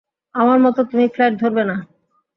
আমার 0.35 0.57
মত, 0.59 0.77
তুমি 0.89 1.05
ফ্লাইট 1.07 1.33
ধরবে 1.41 1.63
না। 1.69 1.75